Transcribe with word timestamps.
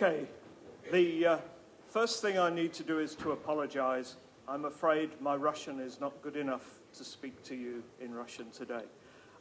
Okay, 0.00 0.28
the 0.92 1.26
uh, 1.26 1.38
first 1.88 2.22
thing 2.22 2.38
I 2.38 2.50
need 2.50 2.72
to 2.74 2.84
do 2.84 3.00
is 3.00 3.16
to 3.16 3.32
apologize. 3.32 4.14
I'm 4.46 4.64
afraid 4.64 5.10
my 5.20 5.34
Russian 5.34 5.80
is 5.80 6.00
not 6.00 6.22
good 6.22 6.36
enough 6.36 6.78
to 6.96 7.02
speak 7.02 7.42
to 7.46 7.56
you 7.56 7.82
in 8.00 8.14
Russian 8.14 8.48
today. 8.52 8.84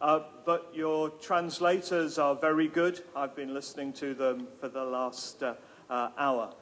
Uh, 0.02 0.22
but 0.46 0.72
your 0.74 1.12
translators 1.12 2.18
are 2.18 2.34
very 2.34 2.68
good. 2.68 3.04
I've 3.16 3.36
been 3.36 3.54
listening 3.54 3.94
to 4.02 4.16
them 4.16 4.48
for 4.60 4.68
the 4.68 4.84
last 4.84 5.44
uh, 5.44 5.54
uh, 5.92 6.10
hour. 6.18 6.56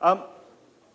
Um, 0.00 0.22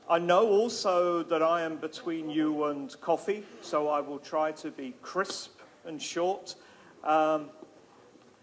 I 0.10 0.18
know 0.18 0.48
also 0.48 1.22
that 1.22 1.44
I 1.44 1.62
am 1.62 1.76
between 1.76 2.32
you 2.32 2.64
and 2.64 3.00
coffee, 3.00 3.44
so 3.62 3.90
I 3.90 4.00
will 4.00 4.18
try 4.18 4.54
to 4.54 4.72
be 4.72 4.96
crisp 5.04 5.60
and 5.86 6.02
short. 6.02 6.56
Um, 7.04 7.52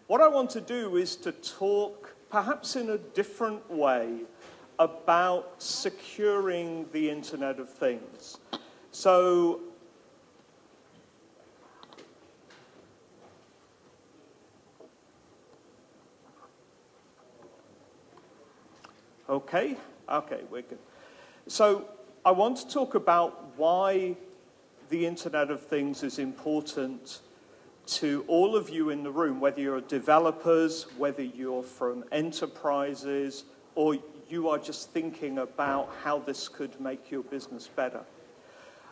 what 0.07 0.21
I 0.21 0.29
want 0.29 0.51
to 0.51 0.61
do 0.61 0.95
is 0.95 1.17
to 1.17 1.33
talk, 1.33 2.06
perhaps 2.37 2.77
in 2.77 2.91
a 2.91 2.99
different 2.99 3.71
way, 3.71 4.19
about 4.79 5.55
securing 5.57 6.87
the 6.93 7.09
Internet 7.09 7.59
of 7.59 7.67
Things. 7.67 8.37
So 8.93 9.61
Okay? 19.31 19.79
Okay, 20.07 20.43
we're 20.51 20.61
good. 20.61 20.79
So 21.47 21.89
I 22.23 22.33
want 22.33 22.59
to 22.59 22.69
talk 22.69 22.95
about 22.95 23.57
why 23.57 24.15
the 24.91 25.07
Internet 25.07 25.51
of 25.51 25.63
Things 25.63 26.03
is 26.03 26.19
important 26.19 27.21
to 27.87 28.25
all 28.27 28.57
of 28.57 28.69
you 28.69 28.91
in 28.91 29.03
the 29.03 29.11
room, 29.11 29.41
whether 29.41 29.61
you're 29.61 29.81
developers, 29.81 30.87
whether 30.97 31.23
you're 31.23 31.63
from 31.63 32.05
enterprises, 32.11 33.45
or 33.75 33.97
you 34.29 34.49
are 34.49 34.59
just 34.59 34.91
thinking 34.91 35.39
about 35.39 35.89
how 36.03 36.19
this 36.19 36.49
could 36.49 36.81
make 36.81 37.11
your 37.11 37.23
business 37.23 37.69
better. 37.69 38.01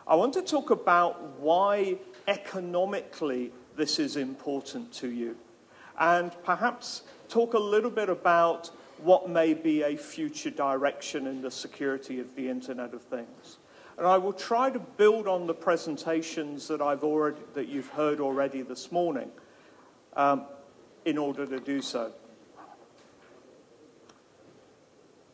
I 0.07 0.15
want 0.15 0.33
to 0.33 0.41
talk 0.41 0.69
about 0.69 1.39
why 1.39 1.97
economically 2.27 3.51
this 3.75 3.99
is 3.99 4.15
important 4.15 4.93
to 4.93 5.09
you, 5.09 5.35
and 5.99 6.31
perhaps 6.43 7.03
talk 7.27 7.53
a 7.53 7.59
little 7.59 7.89
bit 7.89 8.09
about 8.09 8.71
what 8.99 9.29
may 9.29 9.53
be 9.53 9.81
a 9.81 9.97
future 9.97 10.51
direction 10.51 11.27
in 11.27 11.41
the 11.41 11.51
security 11.51 12.19
of 12.19 12.35
the 12.35 12.47
Internet 12.47 12.93
of 12.93 13.01
Things. 13.01 13.57
And 13.97 14.05
I 14.05 14.17
will 14.17 14.33
try 14.33 14.69
to 14.69 14.79
build 14.79 15.27
on 15.27 15.47
the 15.47 15.53
presentations 15.53 16.67
that, 16.67 16.81
I've 16.81 17.03
already, 17.03 17.39
that 17.53 17.69
you've 17.69 17.89
heard 17.89 18.19
already 18.19 18.61
this 18.61 18.91
morning 18.91 19.31
um, 20.15 20.45
in 21.05 21.17
order 21.17 21.45
to 21.45 21.59
do 21.59 21.81
so. 21.81 22.11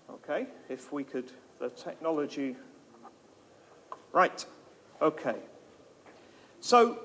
Okay, 0.10 0.46
if 0.70 0.94
we 0.94 1.04
could, 1.04 1.32
the 1.60 1.70
technology. 1.70 2.56
Right, 4.12 4.46
okay. 5.02 5.38
So 6.60 7.00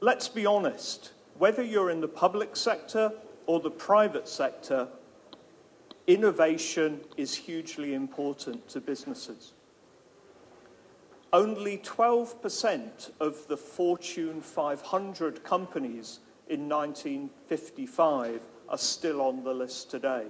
let's 0.00 0.28
be 0.28 0.46
honest. 0.46 1.12
Whether 1.36 1.62
you're 1.62 1.90
in 1.90 2.00
the 2.00 2.08
public 2.08 2.56
sector 2.56 3.12
or 3.46 3.60
the 3.60 3.70
private 3.70 4.28
sector, 4.28 4.88
innovation 6.06 7.00
is 7.16 7.34
hugely 7.34 7.94
important 7.94 8.68
to 8.70 8.80
businesses. 8.80 9.52
Only 11.32 11.76
12% 11.78 13.10
of 13.20 13.48
the 13.48 13.56
Fortune 13.56 14.40
500 14.40 15.44
companies 15.44 16.20
in 16.48 16.68
1955 16.68 18.40
are 18.68 18.78
still 18.78 19.20
on 19.20 19.44
the 19.44 19.52
list 19.52 19.90
today. 19.90 20.26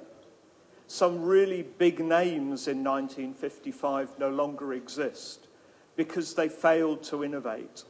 Some 0.88 1.22
really 1.22 1.62
big 1.62 2.00
names 2.00 2.66
in 2.66 2.82
1955 2.82 4.18
no 4.18 4.30
longer 4.30 4.72
exist 4.72 5.46
because 5.94 6.34
they 6.34 6.48
failed 6.48 7.04
to 7.04 7.22
innovate. 7.22 7.84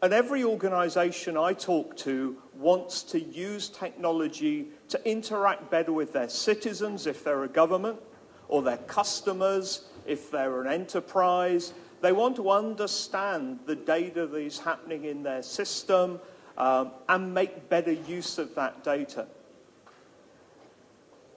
And 0.00 0.12
every 0.12 0.44
organization 0.44 1.36
I 1.36 1.54
talk 1.54 1.96
to 1.98 2.36
wants 2.54 3.02
to 3.04 3.20
use 3.20 3.68
technology 3.68 4.68
to 4.90 5.08
interact 5.08 5.72
better 5.72 5.92
with 5.92 6.12
their 6.12 6.28
citizens 6.28 7.08
if 7.08 7.24
they're 7.24 7.42
a 7.42 7.48
government, 7.48 7.98
or 8.46 8.62
their 8.62 8.76
customers 8.76 9.87
if 10.08 10.30
they're 10.30 10.60
an 10.60 10.66
enterprise. 10.66 11.72
They 12.00 12.12
want 12.12 12.36
to 12.36 12.50
understand 12.50 13.60
the 13.66 13.76
data 13.76 14.26
that 14.26 14.38
is 14.38 14.60
happening 14.60 15.04
in 15.04 15.22
their 15.22 15.42
system 15.42 16.20
um, 16.56 16.92
and 17.08 17.34
make 17.34 17.68
better 17.68 17.92
use 17.92 18.38
of 18.38 18.54
that 18.54 18.82
data. 18.84 19.26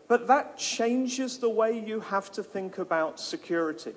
But 0.08 0.28
that 0.28 0.58
changes 0.58 1.38
the 1.38 1.50
way 1.50 1.80
you 1.80 2.00
have 2.02 2.32
to 2.34 2.44
think 2.44 2.78
about 2.78 3.20
security 3.20 3.94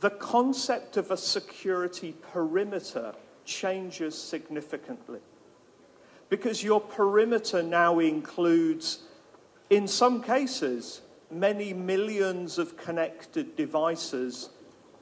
the 0.00 0.10
concept 0.10 0.96
of 0.96 1.10
a 1.10 1.16
security 1.16 2.14
perimeter 2.32 3.14
changes 3.44 4.16
significantly. 4.16 5.20
Because 6.28 6.62
your 6.62 6.80
perimeter 6.80 7.62
now 7.62 7.98
includes, 7.98 9.00
in 9.70 9.88
some 9.88 10.22
cases, 10.22 11.00
many 11.30 11.72
millions 11.72 12.58
of 12.58 12.76
connected 12.76 13.56
devices 13.56 14.50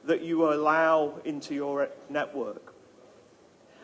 that 0.05 0.21
you 0.21 0.51
allow 0.51 1.13
into 1.25 1.53
your 1.53 1.89
network. 2.09 2.73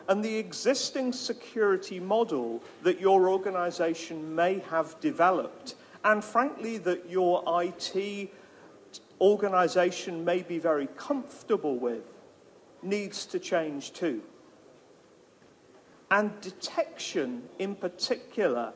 And 0.08 0.24
the 0.24 0.36
existing 0.38 1.14
security 1.14 2.00
model 2.00 2.62
that 2.84 3.00
your 3.00 3.30
organization 3.30 4.36
may 4.36 4.60
have 4.70 5.00
developed, 5.00 5.76
and 6.04 6.24
frankly, 6.24 6.78
that 6.80 7.10
your 7.10 7.44
IT 7.48 8.30
organization 9.22 10.26
may 10.26 10.42
be 10.42 10.60
very 10.60 10.88
comfortable 10.98 11.78
with 11.78 12.14
needs 12.82 13.26
to 13.28 13.40
change 13.40 13.94
too. 13.94 14.22
And 16.12 16.40
detection, 16.42 17.44
in 17.58 17.76
particular, 17.76 18.74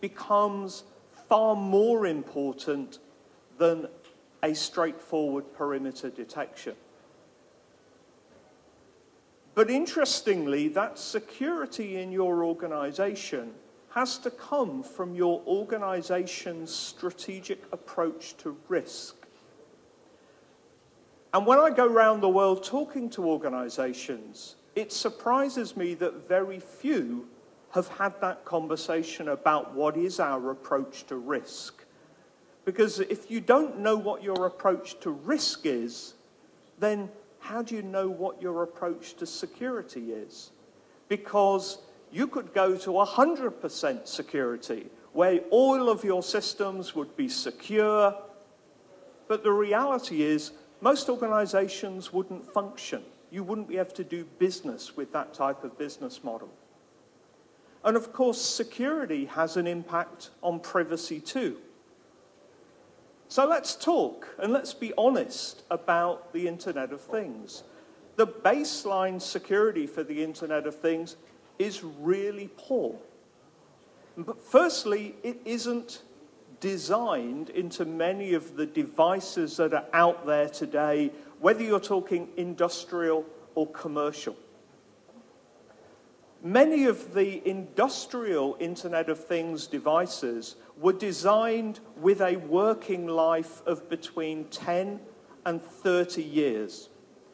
becomes 0.00 0.82
far 1.28 1.54
more 1.56 2.06
important 2.06 2.98
than 3.58 3.88
a 4.42 4.54
straightforward 4.54 5.52
perimeter 5.54 6.10
detection. 6.10 6.74
But 9.54 9.70
interestingly, 9.70 10.68
that 10.68 10.98
security 10.98 11.96
in 11.96 12.10
your 12.10 12.44
organization 12.44 13.54
has 13.90 14.18
to 14.18 14.30
come 14.30 14.82
from 14.82 15.14
your 15.14 15.40
organization's 15.46 16.74
strategic 16.74 17.62
approach 17.72 18.36
to 18.38 18.56
risk. 18.68 19.14
And 21.32 21.46
when 21.46 21.60
I 21.60 21.70
go 21.70 21.86
around 21.86 22.20
the 22.20 22.28
world 22.28 22.64
talking 22.64 23.08
to 23.10 23.24
organizations, 23.24 24.56
it 24.74 24.92
surprises 24.92 25.76
me 25.76 25.94
that 25.94 26.28
very 26.28 26.58
few 26.58 27.28
have 27.70 27.88
had 27.88 28.20
that 28.20 28.44
conversation 28.44 29.28
about 29.28 29.74
what 29.74 29.96
is 29.96 30.18
our 30.18 30.50
approach 30.50 31.06
to 31.06 31.16
risk. 31.16 31.83
Because 32.64 33.00
if 33.00 33.30
you 33.30 33.40
don't 33.40 33.78
know 33.78 33.96
what 33.96 34.22
your 34.22 34.46
approach 34.46 34.98
to 35.00 35.10
risk 35.10 35.66
is, 35.66 36.14
then 36.78 37.10
how 37.40 37.62
do 37.62 37.74
you 37.74 37.82
know 37.82 38.08
what 38.08 38.40
your 38.40 38.62
approach 38.62 39.14
to 39.16 39.26
security 39.26 40.12
is? 40.12 40.50
Because 41.08 41.78
you 42.10 42.26
could 42.26 42.54
go 42.54 42.76
to 42.76 42.90
100% 42.90 44.06
security, 44.06 44.86
where 45.12 45.40
all 45.50 45.90
of 45.90 46.04
your 46.04 46.22
systems 46.22 46.94
would 46.94 47.16
be 47.16 47.28
secure, 47.28 48.16
but 49.28 49.42
the 49.42 49.52
reality 49.52 50.22
is 50.22 50.52
most 50.80 51.08
organizations 51.08 52.12
wouldn't 52.12 52.52
function. 52.52 53.02
You 53.30 53.42
wouldn't 53.42 53.68
be 53.68 53.78
able 53.78 53.92
to 53.92 54.04
do 54.04 54.24
business 54.38 54.96
with 54.96 55.12
that 55.12 55.34
type 55.34 55.64
of 55.64 55.76
business 55.76 56.22
model. 56.22 56.50
And 57.84 57.96
of 57.96 58.12
course, 58.12 58.40
security 58.40 59.26
has 59.26 59.56
an 59.56 59.66
impact 59.66 60.30
on 60.42 60.60
privacy 60.60 61.20
too. 61.20 61.58
So 63.34 63.48
let's 63.48 63.74
talk 63.74 64.28
and 64.38 64.52
let's 64.52 64.74
be 64.74 64.92
honest 64.96 65.64
about 65.68 66.32
the 66.32 66.46
Internet 66.46 66.92
of 66.92 67.00
Things. 67.00 67.64
The 68.14 68.28
baseline 68.28 69.20
security 69.20 69.88
for 69.88 70.04
the 70.04 70.22
Internet 70.22 70.68
of 70.68 70.76
Things 70.76 71.16
is 71.58 71.82
really 71.82 72.48
poor. 72.56 72.94
But 74.16 74.38
firstly, 74.40 75.16
it 75.24 75.40
isn't 75.44 76.02
designed 76.60 77.50
into 77.50 77.84
many 77.84 78.34
of 78.34 78.54
the 78.54 78.66
devices 78.66 79.56
that 79.56 79.74
are 79.74 79.86
out 79.92 80.26
there 80.26 80.48
today, 80.48 81.10
whether 81.40 81.64
you're 81.64 81.80
talking 81.80 82.28
industrial 82.36 83.26
or 83.56 83.66
commercial. 83.66 84.36
Many 86.46 86.84
of 86.84 87.14
the 87.14 87.40
industrial 87.48 88.58
Internet 88.60 89.08
of 89.08 89.24
Things 89.24 89.66
devices 89.66 90.56
were 90.78 90.92
designed 90.92 91.80
with 91.96 92.20
a 92.20 92.36
working 92.36 93.06
life 93.06 93.62
of 93.66 93.88
between 93.88 94.44
10 94.48 95.00
and 95.46 95.62
30 95.62 96.22
years. 96.22 96.90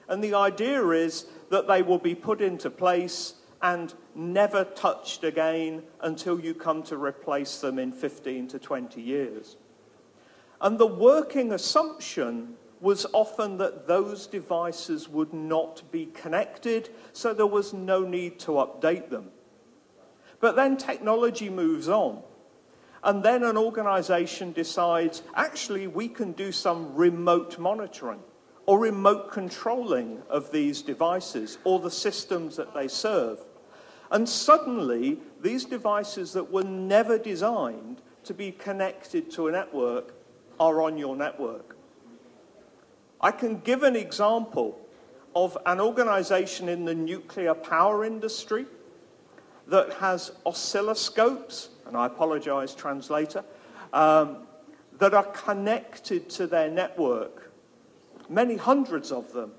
And 0.09 0.23
the 0.23 0.35
idea 0.35 0.91
is 0.91 1.27
that 1.49 1.67
they 1.67 1.83
will 1.83 1.99
be 1.99 2.15
put 2.15 2.41
into 2.41 2.71
place 2.71 3.35
and 3.61 3.93
never 4.15 4.63
touched 4.63 5.25
again 5.25 5.83
until 6.01 6.39
you 6.39 6.55
come 6.55 6.85
to 6.85 6.97
replace 6.97 7.61
them 7.61 7.81
in 7.81 7.91
15 7.91 8.47
to 8.47 8.61
20 8.61 9.03
years. 9.03 9.57
And 10.61 10.79
the 10.79 10.87
working 10.87 11.51
assumption 11.51 12.55
was 12.81 13.07
often 13.13 13.59
that 13.59 13.87
those 13.87 14.27
devices 14.27 15.09
would 15.09 15.33
not 15.33 15.83
be 15.91 16.07
connected, 16.07 16.89
so 17.13 17.35
there 17.35 17.47
was 17.47 17.73
no 17.73 18.01
need 18.01 18.39
to 18.41 18.53
update 18.53 19.11
them. 19.11 19.31
But 20.41 20.57
then 20.57 20.77
technology 20.77 21.51
moves 21.51 21.89
on. 21.89 22.23
And 23.03 23.23
then 23.23 23.43
an 23.43 23.57
organization 23.57 24.53
decides, 24.53 25.23
actually, 25.35 25.87
we 25.87 26.09
can 26.09 26.33
do 26.33 26.53
some 26.53 26.95
remote 26.95 27.59
monitoring 27.59 28.21
or 28.67 28.79
remote 28.79 29.33
controlling 29.33 30.23
of 30.29 30.53
these 30.53 30.83
devices 30.83 31.59
or 31.65 31.81
the 31.81 31.91
systems 31.91 32.57
that 32.57 32.75
they 32.75 32.89
serve. 32.89 33.39
And 34.11 34.29
suddenly, 34.29 35.19
these 35.41 35.65
devices 35.65 36.33
that 36.33 36.51
were 36.51 36.65
never 36.65 37.19
designed 37.19 38.03
to 38.25 38.35
be 38.35 38.53
connected 38.53 39.31
to 39.33 39.49
a 39.49 39.53
network 39.53 40.15
are 40.59 40.83
on 40.83 40.99
your 40.99 41.17
network. 41.17 41.77
I 43.21 43.31
can 43.31 43.61
give 43.61 43.83
an 43.83 43.97
example 43.97 44.79
of 45.35 45.57
an 45.67 45.81
organization 45.81 46.69
in 46.69 46.85
the 46.85 46.95
nuclear 46.95 47.55
power 47.55 48.05
industry 48.05 48.67
that 49.67 49.93
has 49.95 50.33
oscilloscopes, 50.45 51.69
and 51.87 51.97
I 51.97 52.07
apologize, 52.07 52.75
translator, 52.75 53.45
um, 53.93 54.39
that 54.99 55.15
are 55.15 55.25
connected 55.25 56.29
to 56.31 56.47
their 56.47 56.71
network, 56.71 57.53
many 58.29 58.57
hundreds 58.57 59.13
of 59.13 59.33
them, 59.33 59.53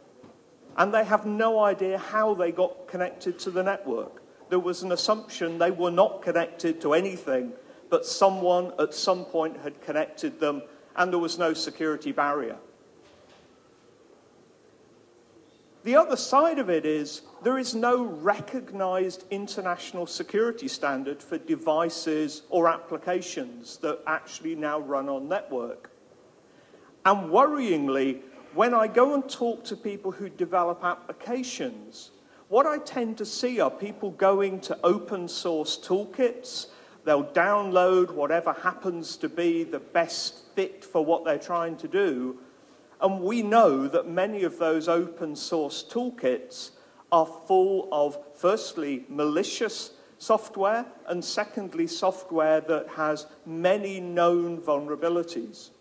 and 0.77 0.93
they 0.93 1.03
have 1.03 1.25
no 1.25 1.59
idea 1.59 1.97
how 1.97 2.33
they 2.33 2.51
got 2.51 2.87
connected 2.87 3.39
to 3.39 3.51
the 3.51 3.63
network. 3.63 4.21
There 4.49 4.59
was 4.59 4.83
an 4.83 4.91
assumption 4.91 5.57
they 5.57 5.71
were 5.71 5.91
not 5.91 6.21
connected 6.21 6.81
to 6.81 6.93
anything, 6.93 7.53
but 7.89 8.05
someone 8.05 8.73
at 8.79 8.93
some 8.93 9.25
point 9.25 9.57
had 9.61 9.81
connected 9.81 10.39
them, 10.39 10.63
and 10.95 11.11
there 11.11 11.19
was 11.19 11.37
no 11.37 11.53
security 11.53 12.11
barrier. 12.11 12.57
The 15.83 15.95
other 15.95 16.15
side 16.15 16.59
of 16.59 16.69
it 16.69 16.85
is 16.85 17.23
there 17.41 17.57
is 17.57 17.73
no 17.73 18.03
recognized 18.03 19.25
international 19.31 20.05
security 20.05 20.67
standard 20.67 21.23
for 21.23 21.39
devices 21.39 22.43
or 22.51 22.69
applications 22.69 23.77
that 23.77 23.99
actually 24.05 24.53
now 24.53 24.79
run 24.79 25.09
on 25.09 25.27
network. 25.27 25.89
And 27.03 27.31
worryingly, 27.31 28.21
when 28.53 28.75
I 28.75 28.87
go 28.87 29.15
and 29.15 29.27
talk 29.27 29.63
to 29.65 29.75
people 29.75 30.11
who 30.11 30.29
develop 30.29 30.83
applications, 30.83 32.11
what 32.47 32.67
I 32.67 32.77
tend 32.77 33.17
to 33.17 33.25
see 33.25 33.59
are 33.59 33.71
people 33.71 34.11
going 34.11 34.59
to 34.61 34.77
open 34.83 35.27
source 35.27 35.79
toolkits. 35.79 36.67
They'll 37.05 37.23
download 37.23 38.11
whatever 38.11 38.53
happens 38.53 39.17
to 39.17 39.29
be 39.29 39.63
the 39.63 39.79
best 39.79 40.43
fit 40.53 40.85
for 40.85 41.03
what 41.03 41.25
they're 41.25 41.39
trying 41.39 41.77
to 41.77 41.87
do 41.87 42.37
and 43.01 43.21
we 43.21 43.41
know 43.41 43.87
that 43.87 44.07
many 44.07 44.43
of 44.43 44.59
those 44.59 44.87
open 44.87 45.35
source 45.35 45.83
toolkits 45.83 46.71
are 47.11 47.25
full 47.25 47.89
of, 47.91 48.17
firstly, 48.35 49.05
malicious 49.09 49.91
software, 50.17 50.85
and 51.07 51.25
secondly, 51.25 51.87
software 51.87 52.61
that 52.61 52.87
has 52.89 53.25
many 53.45 53.99
known 53.99 54.61
vulnerabilities. 54.61 55.71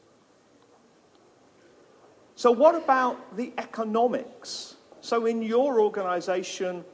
So, 2.37 2.51
what 2.51 2.75
about 2.75 3.37
the 3.37 3.53
economics? 3.59 4.77
So, 5.03 5.27
in 5.27 5.43
your 5.43 5.79
organization, 5.79 6.85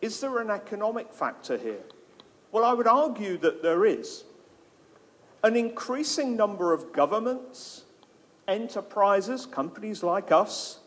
is 0.00 0.20
there 0.20 0.38
an 0.38 0.50
economic 0.50 1.12
factor 1.12 1.58
here? 1.58 1.82
Well, 2.52 2.64
I 2.64 2.72
would 2.72 2.86
argue 2.86 3.36
that 3.38 3.62
there 3.62 3.84
is. 3.84 4.22
An 5.42 5.56
increasing 5.56 6.36
number 6.36 6.72
of 6.72 6.92
governments 6.92 7.84
enterprises, 8.48 9.46
companies 9.46 10.02
like 10.02 10.32
us, 10.32 10.80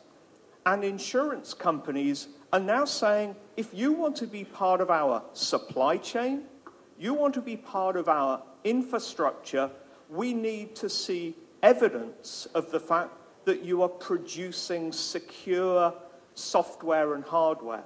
and 0.65 0.83
insurance 0.83 1.53
companies 1.53 2.27
are 2.51 2.59
now 2.59 2.83
saying 2.83 3.35
if 3.55 3.73
you 3.73 3.93
want 3.93 4.15
to 4.17 4.27
be 4.27 4.43
part 4.43 4.81
of 4.81 4.89
our 4.89 5.23
supply 5.33 5.97
chain, 5.97 6.43
you 6.99 7.13
want 7.13 7.33
to 7.35 7.41
be 7.41 7.55
part 7.55 7.95
of 7.95 8.09
our 8.09 8.43
infrastructure, 8.63 9.69
we 10.09 10.33
need 10.33 10.75
to 10.75 10.89
see 10.89 11.35
evidence 11.63 12.47
of 12.53 12.71
the 12.71 12.79
fact 12.79 13.11
that 13.45 13.63
you 13.63 13.81
are 13.81 13.89
producing 13.89 14.91
secure 14.91 15.93
software 16.35 17.13
and 17.13 17.23
hardware. 17.23 17.83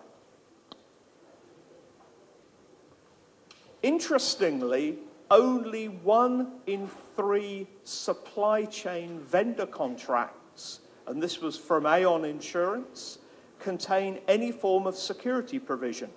Interestingly, 3.81 4.97
only 5.29 5.87
one 5.87 6.59
in 6.67 6.89
three 7.15 7.67
supply 7.83 8.65
chain 8.65 9.19
vendor 9.19 9.65
contracts, 9.65 10.79
and 11.07 11.21
this 11.21 11.41
was 11.41 11.57
from 11.57 11.85
Aon 11.85 12.25
Insurance, 12.25 13.19
contain 13.59 14.19
any 14.27 14.51
form 14.51 14.85
of 14.85 14.95
security 14.95 15.59
provision. 15.59 16.09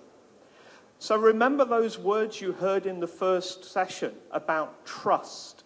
So 0.99 1.15
remember 1.15 1.63
those 1.63 1.97
words 1.97 2.41
you 2.41 2.51
heard 2.51 2.85
in 2.85 2.99
the 2.99 3.07
first 3.07 3.63
session 3.63 4.13
about 4.31 4.85
trust. 4.85 5.63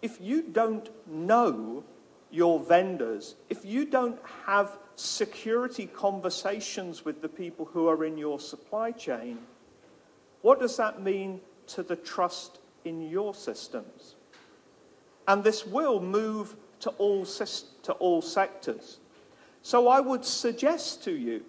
If 0.00 0.18
you 0.20 0.42
don't 0.42 0.88
know 1.06 1.84
your 2.30 2.58
vendors, 2.58 3.34
if 3.50 3.64
you 3.64 3.84
don't 3.84 4.18
have 4.46 4.78
security 4.96 5.86
conversations 5.86 7.04
with 7.04 7.20
the 7.20 7.28
people 7.28 7.66
who 7.66 7.86
are 7.86 8.04
in 8.04 8.16
your 8.16 8.40
supply 8.40 8.90
chain, 8.90 9.38
what 10.40 10.58
does 10.58 10.76
that 10.78 11.02
mean 11.02 11.40
to 11.68 11.82
the 11.82 11.96
trust 11.96 12.58
in 12.84 13.02
your 13.02 13.34
systems. 13.34 14.14
And 15.28 15.44
this 15.44 15.66
will 15.66 16.00
move 16.00 16.56
to 16.80 16.90
all, 16.90 17.24
to 17.24 17.92
all 17.94 18.22
sectors. 18.22 18.98
So 19.62 19.88
I 19.88 20.00
would 20.00 20.24
suggest 20.24 21.04
to 21.04 21.12
you 21.12 21.44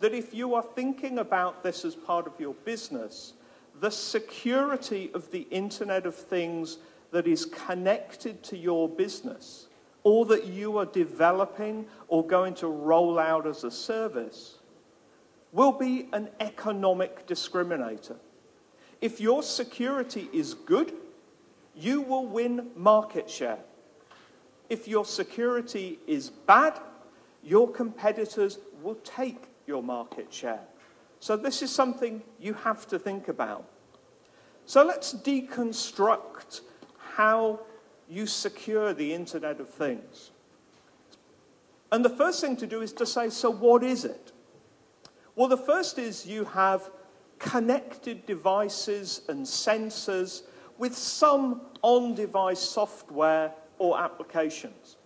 that 0.00 0.12
if 0.12 0.34
you 0.34 0.54
are 0.54 0.62
thinking 0.62 1.18
about 1.18 1.62
this 1.62 1.84
as 1.84 1.94
part 1.94 2.26
of 2.26 2.38
your 2.38 2.54
business, 2.54 3.32
the 3.80 3.90
security 3.90 5.10
of 5.14 5.30
the 5.30 5.46
Internet 5.50 6.06
of 6.06 6.14
Things 6.14 6.78
that 7.10 7.26
is 7.26 7.46
connected 7.46 8.42
to 8.42 8.58
your 8.58 8.88
business 8.88 9.68
or 10.02 10.26
that 10.26 10.44
you 10.44 10.76
are 10.76 10.84
developing 10.84 11.86
or 12.08 12.26
going 12.26 12.54
to 12.54 12.66
roll 12.68 13.18
out 13.18 13.46
as 13.46 13.64
a 13.64 13.70
service 13.70 14.58
will 15.52 15.72
be 15.72 16.08
an 16.12 16.28
economic 16.40 17.26
discriminator. 17.26 18.16
If 19.04 19.20
your 19.20 19.42
security 19.42 20.30
is 20.32 20.54
good, 20.54 20.94
you 21.76 22.00
will 22.00 22.26
win 22.26 22.70
market 22.74 23.28
share. 23.28 23.58
If 24.70 24.88
your 24.88 25.04
security 25.04 25.98
is 26.06 26.30
bad, 26.30 26.80
your 27.42 27.70
competitors 27.70 28.58
will 28.80 28.94
take 29.04 29.44
your 29.66 29.82
market 29.82 30.32
share. 30.32 30.60
So, 31.20 31.36
this 31.36 31.60
is 31.60 31.70
something 31.70 32.22
you 32.40 32.54
have 32.54 32.86
to 32.86 32.98
think 32.98 33.28
about. 33.28 33.66
So, 34.64 34.82
let's 34.82 35.12
deconstruct 35.12 36.62
how 37.16 37.60
you 38.08 38.26
secure 38.26 38.94
the 38.94 39.12
Internet 39.12 39.60
of 39.60 39.68
Things. 39.68 40.30
And 41.92 42.02
the 42.02 42.08
first 42.08 42.40
thing 42.40 42.56
to 42.56 42.66
do 42.66 42.80
is 42.80 42.94
to 42.94 43.04
say, 43.04 43.28
so 43.28 43.50
what 43.50 43.82
is 43.82 44.06
it? 44.06 44.32
Well, 45.36 45.48
the 45.48 45.58
first 45.58 45.98
is 45.98 46.24
you 46.24 46.46
have 46.46 46.88
connected 47.44 48.24
devices 48.24 49.20
and 49.28 49.44
sensors 49.44 50.42
with 50.78 50.96
some 50.96 51.60
on 51.82 52.14
device 52.14 52.60
software 52.60 53.52
or 53.78 54.00
applications. 54.00 54.96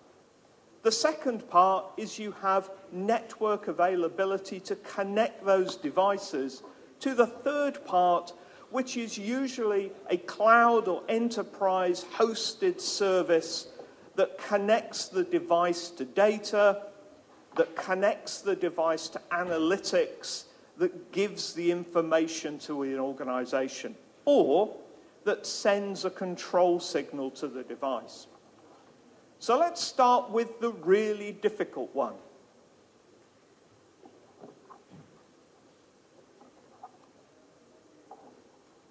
The 0.83 0.93
second 0.93 1.51
part 1.51 1.85
is 1.97 2.19
you 2.19 2.33
have 2.41 2.71
network 2.93 3.67
availability 3.67 4.61
to 4.61 4.77
connect 4.77 5.45
those 5.45 5.75
devices 5.75 6.63
to 7.01 7.13
the 7.13 7.27
third 7.27 7.85
part, 7.85 8.33
which 8.71 8.97
is 8.97 9.19
usually 9.19 9.91
a 10.09 10.17
cloud 10.17 10.87
or 10.87 11.03
enterprise 11.09 12.05
hosted 12.15 12.81
service 12.81 13.67
that 14.15 14.39
connects 14.39 15.09
the 15.09 15.25
device 15.25 15.91
to 15.91 16.05
data, 16.05 16.83
that 17.57 17.75
connects 17.75 18.41
the 18.41 18.55
device 18.55 19.09
to 19.09 19.21
analytics, 19.33 20.45
that 20.79 21.13
gives 21.13 21.53
the 21.55 21.71
information 21.71 22.59
to 22.61 22.83
an 22.83 22.99
organization 22.99 23.97
or 24.25 24.75
that 25.25 25.47
sends 25.47 26.05
a 26.05 26.11
control 26.11 26.81
signal 26.81 27.31
to 27.33 27.49
the 27.49 27.63
device. 27.63 28.27
So 29.41 29.59
let's 29.59 29.83
start 29.83 30.31
with 30.31 30.61
the 30.61 30.71
really 30.71 31.33
difficult 31.33 31.95
one. 31.95 32.15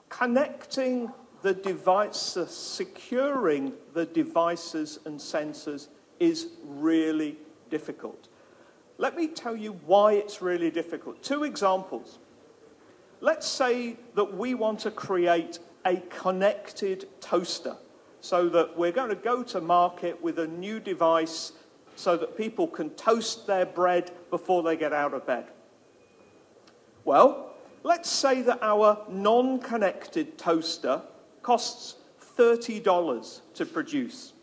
Connecting 0.10 1.12
the 1.42 1.54
device, 1.54 2.38
securing 2.48 3.74
the 3.94 4.06
devices 4.06 5.00
and 5.06 5.20
sensors 5.20 5.88
is 6.20 6.48
really 6.64 7.38
difficult. 7.70 8.28
Let 8.98 9.16
me 9.16 9.28
tell 9.28 9.56
you 9.56 9.74
why 9.86 10.14
it's 10.14 10.42
really 10.42 10.72
difficult. 10.72 11.22
Two 11.22 11.44
examples. 11.44 12.20
let's 13.20 13.48
say 13.48 13.98
that 14.14 14.36
we 14.36 14.54
want 14.54 14.80
to 14.80 14.92
create 14.92 15.58
a 15.86 15.98
connected 16.10 17.08
toaster 17.20 17.76
so 18.22 18.48
that 18.50 18.78
we're 18.78 18.92
going 18.92 19.10
to 19.10 19.16
go 19.16 19.42
to 19.42 19.60
market 19.62 20.22
with 20.22 20.38
a 20.38 20.48
new 20.48 20.80
device 20.80 21.54
so 21.96 22.16
that 22.16 22.38
people 22.38 22.68
can 22.68 22.92
toast 22.92 23.48
their 23.48 23.66
bread 23.66 24.12
before 24.30 24.62
they 24.62 24.78
get 24.78 24.94
out 24.94 25.14
of 25.14 25.26
bed. 25.26 25.46
Well, 27.06 27.54
let's 27.84 28.10
say 28.10 28.42
that 28.44 28.60
our 28.62 29.04
non 29.10 29.60
connected 29.60 30.38
toaster 30.38 31.02
costs 31.42 31.96
$30 32.38 33.42
to 33.56 33.66
produce. 33.66 34.34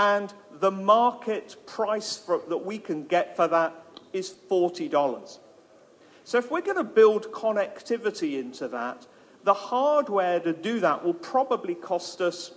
And 0.00 0.32
the 0.60 0.70
market 0.70 1.56
price 1.66 2.16
for, 2.16 2.40
that 2.48 2.64
we 2.64 2.78
can 2.78 3.04
get 3.04 3.36
for 3.36 3.46
that 3.48 3.74
is 4.14 4.34
$40. 4.50 5.38
So 6.24 6.38
if 6.38 6.50
we're 6.50 6.62
going 6.62 6.78
to 6.78 6.84
build 6.84 7.30
connectivity 7.32 8.40
into 8.40 8.66
that, 8.68 9.06
the 9.44 9.52
hardware 9.52 10.40
to 10.40 10.54
do 10.54 10.80
that 10.80 11.04
will 11.04 11.12
probably 11.12 11.74
cost 11.74 12.22
us 12.22 12.52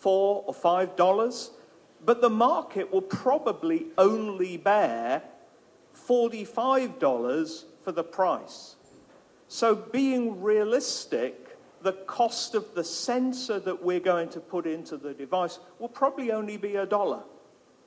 four 0.00 0.42
or 0.48 0.54
five 0.54 0.96
dollars, 0.96 1.52
but 2.04 2.20
the 2.20 2.30
market 2.30 2.92
will 2.92 3.02
probably 3.02 3.86
only 3.96 4.56
bear 4.56 5.22
$45 6.08 7.64
for 7.84 7.92
the 7.92 8.02
price. 8.02 8.74
So 9.46 9.76
being 9.76 10.42
realistic, 10.42 11.47
the 11.82 11.92
cost 11.92 12.54
of 12.54 12.74
the 12.74 12.84
sensor 12.84 13.60
that 13.60 13.82
we're 13.82 14.00
going 14.00 14.28
to 14.30 14.40
put 14.40 14.66
into 14.66 14.96
the 14.96 15.14
device 15.14 15.58
will 15.78 15.88
probably 15.88 16.32
only 16.32 16.56
be 16.56 16.76
a 16.76 16.86
dollar, 16.86 17.22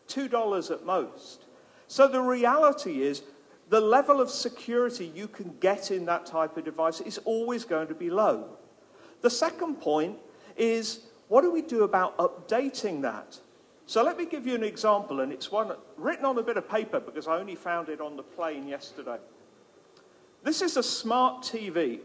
two 0.08 0.28
dollars 0.28 0.72
at 0.72 0.86
most. 0.86 1.46
So 1.88 2.08
the 2.08 2.22
reality 2.22 3.02
is 3.02 3.24
the 3.70 3.82
level 3.82 4.22
of 4.22 4.30
security 4.30 5.12
you 5.14 5.28
can 5.28 5.56
get 5.60 5.92
in 5.92 6.06
that 6.06 6.26
type 6.26 6.58
of 6.58 6.66
device 6.66 7.02
is 7.02 7.18
always 7.20 7.66
going 7.66 7.88
to 7.88 7.96
be 7.96 8.10
low. 8.10 8.58
The 9.22 9.30
second 9.30 9.76
point 9.76 10.18
is 10.58 11.02
what 11.28 11.42
do 11.42 11.52
we 11.52 11.62
do 11.62 11.84
about 11.84 12.18
updating 12.18 13.02
that? 13.04 13.40
So 13.86 14.04
let 14.04 14.18
me 14.18 14.26
give 14.26 14.48
you 14.48 14.56
an 14.56 14.64
example, 14.64 15.22
and 15.22 15.32
it's 15.32 15.52
one 15.52 15.72
written 15.98 16.26
on 16.26 16.38
a 16.38 16.44
bit 16.44 16.58
of 16.58 16.70
paper 16.70 17.00
because 17.00 17.28
I 17.28 17.38
only 17.40 17.56
found 17.56 17.90
it 17.90 18.00
on 18.00 18.16
the 18.16 18.24
plane 18.24 18.68
yesterday. 18.68 19.18
This 20.44 20.62
is 20.62 20.78
a 20.78 20.84
smart 20.84 21.44
TV. 21.44 22.00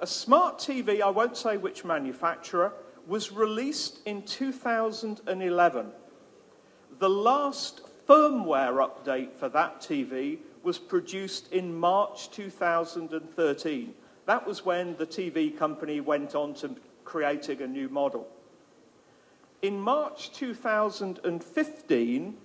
A 0.00 0.06
smart 0.06 0.58
TV, 0.58 1.00
I 1.00 1.10
won't 1.10 1.36
say 1.36 1.56
which 1.56 1.84
manufacturer, 1.84 2.72
was 3.06 3.32
released 3.32 4.00
in 4.06 4.22
2011. 4.22 5.86
The 6.98 7.10
last 7.10 7.80
firmware 8.06 8.86
update 8.86 9.34
for 9.34 9.48
that 9.50 9.80
TV 9.80 10.38
was 10.62 10.78
produced 10.78 11.52
in 11.52 11.74
March 11.74 12.30
2013. 12.30 13.94
That 14.26 14.46
was 14.46 14.64
when 14.64 14.96
the 14.96 15.06
TV 15.06 15.56
company 15.56 16.00
went 16.00 16.34
on 16.34 16.54
to 16.54 16.76
creating 17.04 17.60
a 17.60 17.66
new 17.66 17.88
model. 17.88 18.28
In 19.62 19.80
March 19.80 20.32
2015, 20.32 22.36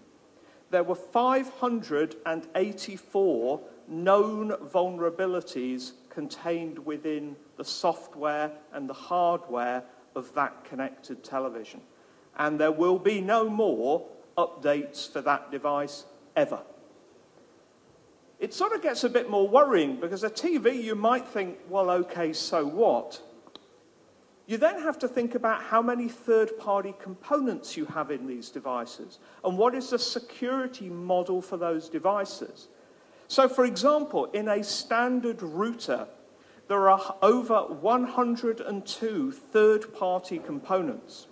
there 0.71 0.83
were 0.83 0.95
584 0.95 3.61
known 3.89 4.51
vulnerabilities 4.51 5.93
contained 6.09 6.85
within 6.85 7.35
the 7.57 7.65
software 7.65 8.51
and 8.71 8.87
the 8.87 8.93
hardware 8.93 9.83
of 10.15 10.33
that 10.35 10.63
connected 10.63 11.23
television. 11.23 11.81
And 12.37 12.59
there 12.59 12.71
will 12.71 12.99
be 12.99 13.19
no 13.19 13.49
more 13.49 14.07
updates 14.37 15.11
for 15.11 15.21
that 15.21 15.51
device 15.51 16.05
ever. 16.35 16.61
It 18.39 18.53
sort 18.53 18.71
of 18.71 18.81
gets 18.81 19.03
a 19.03 19.09
bit 19.09 19.29
more 19.29 19.47
worrying 19.47 19.99
because 19.99 20.23
a 20.23 20.29
TV, 20.29 20.81
you 20.81 20.95
might 20.95 21.27
think, 21.27 21.57
well, 21.67 21.89
okay, 21.89 22.31
so 22.31 22.65
what? 22.65 23.21
You 24.47 24.57
then 24.57 24.81
have 24.81 24.97
to 24.99 25.07
think 25.07 25.35
about 25.35 25.61
how 25.63 25.81
many 25.81 26.07
third 26.07 26.57
party 26.57 26.95
components 26.99 27.75
you 27.75 27.85
have 27.85 28.09
in 28.09 28.25
these 28.25 28.49
devices 28.49 29.19
and 29.43 29.57
what 29.57 29.75
is 29.75 29.89
the 29.89 29.99
security 29.99 30.89
model 30.89 31.41
for 31.41 31.57
those 31.57 31.89
devices. 31.89 32.69
So, 33.29 33.47
for 33.47 33.63
example, 33.63 34.25
in 34.31 34.47
a 34.47 34.63
standard 34.63 35.43
router, 35.43 36.07
there 36.67 36.89
are 36.89 37.15
over 37.21 37.61
102 37.61 39.31
third 39.31 39.93
party 39.93 40.39
components. 40.39 41.27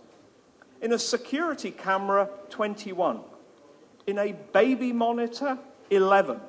In 0.80 0.94
a 0.94 1.00
security 1.00 1.72
camera, 1.72 2.30
21. 2.52 3.22
In 4.06 4.20
a 4.20 4.34
baby 4.54 4.94
monitor, 4.94 5.58
11. 5.90 6.40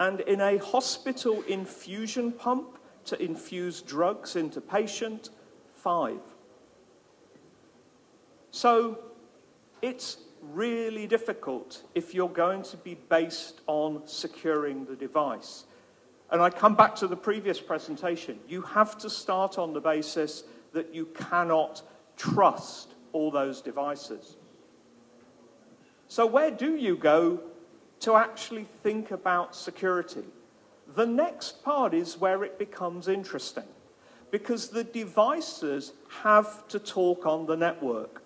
And 0.00 0.20
in 0.22 0.40
a 0.40 0.56
hospital 0.56 1.42
infusion 1.42 2.32
pump 2.32 2.78
to 3.04 3.22
infuse 3.22 3.82
drugs 3.82 4.34
into 4.34 4.62
patient, 4.62 5.28
5. 5.74 6.16
So 8.50 8.98
it's 9.82 10.16
really 10.52 11.06
difficult 11.06 11.82
if 11.94 12.14
you're 12.14 12.28
going 12.28 12.62
to 12.64 12.76
be 12.76 12.94
based 12.94 13.60
on 13.66 14.02
securing 14.06 14.84
the 14.84 14.96
device. 14.96 15.64
And 16.30 16.42
I 16.42 16.50
come 16.50 16.74
back 16.74 16.96
to 16.96 17.06
the 17.06 17.16
previous 17.16 17.60
presentation. 17.60 18.38
You 18.48 18.62
have 18.62 18.98
to 18.98 19.10
start 19.10 19.58
on 19.58 19.72
the 19.72 19.80
basis 19.80 20.44
that 20.72 20.94
you 20.94 21.06
cannot 21.06 21.82
trust 22.16 22.94
all 23.12 23.30
those 23.30 23.60
devices. 23.60 24.36
So, 26.08 26.26
where 26.26 26.50
do 26.50 26.76
you 26.76 26.96
go 26.96 27.40
to 28.00 28.16
actually 28.16 28.64
think 28.64 29.10
about 29.10 29.54
security? 29.54 30.24
The 30.94 31.06
next 31.06 31.64
part 31.64 31.94
is 31.94 32.18
where 32.18 32.44
it 32.44 32.58
becomes 32.58 33.08
interesting 33.08 33.64
because 34.30 34.68
the 34.68 34.84
devices 34.84 35.92
have 36.22 36.66
to 36.68 36.78
talk 36.78 37.26
on 37.26 37.46
the 37.46 37.56
network. 37.56 38.22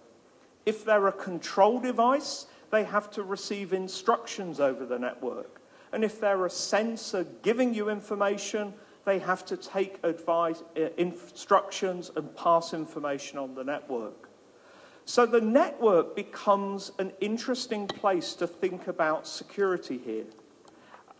If 0.66 0.84
they're 0.84 1.08
a 1.08 1.12
control 1.12 1.80
device, 1.80 2.46
they 2.70 2.84
have 2.84 3.10
to 3.12 3.22
receive 3.22 3.72
instructions 3.72 4.60
over 4.60 4.86
the 4.86 4.98
network. 4.98 5.60
And 5.92 6.04
if 6.04 6.20
they're 6.20 6.46
a 6.46 6.50
sensor 6.50 7.26
giving 7.42 7.74
you 7.74 7.88
information, 7.88 8.74
they 9.04 9.18
have 9.18 9.44
to 9.46 9.56
take 9.56 9.98
advice, 10.04 10.62
uh, 10.76 10.90
instructions 10.96 12.10
and 12.14 12.34
pass 12.36 12.72
information 12.72 13.38
on 13.38 13.54
the 13.54 13.64
network. 13.64 14.28
So 15.04 15.26
the 15.26 15.40
network 15.40 16.14
becomes 16.14 16.92
an 16.98 17.12
interesting 17.20 17.88
place 17.88 18.34
to 18.34 18.46
think 18.46 18.86
about 18.86 19.26
security 19.26 19.98
here. 19.98 20.26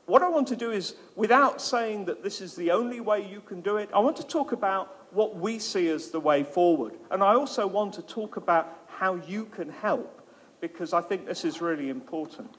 What 0.07 0.23
I 0.23 0.29
want 0.29 0.49
to 0.49 0.57
do 0.57 0.71
is, 0.71 0.95
without 1.17 1.61
saying 1.61 2.05
that 2.05 2.23
this 2.23 2.41
is 2.41 2.55
the 2.55 2.71
only 2.71 3.01
way 3.01 3.27
you 3.27 3.41
can 3.41 3.61
do 3.61 3.77
it, 3.77 3.89
I 3.93 3.99
want 4.01 4.17
to 4.19 4.27
talk 4.27 4.53
about 4.53 5.13
what 5.13 5.37
we 5.37 5.59
see 5.59 5.89
as 5.89 6.11
the 6.11 6.21
way 6.21 6.43
forward. 6.43 6.95
And 7.11 7.23
I 7.23 7.35
also 7.35 7.67
want 7.67 7.95
to 7.95 8.03
talk 8.03 8.37
about 8.37 8.80
how 9.01 9.15
you 9.15 9.47
can 9.47 9.71
help, 9.71 10.21
because 10.61 10.93
I 10.93 11.01
think 11.01 11.25
this 11.25 11.43
is 11.43 11.63
really 11.63 11.89
important. 11.89 12.55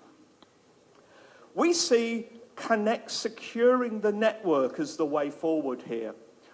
We 1.54 1.72
see 1.72 2.30
Connect 2.56 3.10
securing 3.10 4.02
the 4.02 4.12
network 4.12 4.80
as 4.80 4.98
the 4.98 5.06
way 5.06 5.30
forward 5.30 5.84
here. 5.88 6.14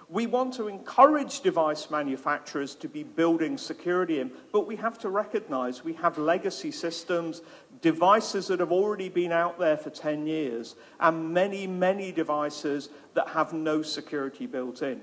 We 0.09 0.25
want 0.25 0.53
to 0.55 0.67
encourage 0.67 1.41
device 1.41 1.89
manufacturers 1.89 2.75
to 2.75 2.87
be 2.87 3.03
building 3.03 3.57
security 3.57 4.19
in, 4.19 4.31
but 4.51 4.67
we 4.67 4.75
have 4.77 4.97
to 4.99 5.09
recognize 5.09 5.83
we 5.83 5.93
have 5.93 6.17
legacy 6.17 6.71
systems, 6.71 7.41
devices 7.81 8.47
that 8.47 8.59
have 8.59 8.71
already 8.71 9.09
been 9.09 9.31
out 9.31 9.57
there 9.57 9.75
for 9.75 9.89
10 9.89 10.27
years, 10.27 10.75
and 10.99 11.33
many, 11.33 11.65
many 11.65 12.11
devices 12.11 12.89
that 13.13 13.29
have 13.29 13.53
no 13.53 13.81
security 13.81 14.45
built 14.45 14.81
in. 14.81 15.01